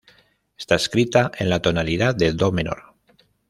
[0.57, 2.95] Está escrita en la tonalidad de "do menor".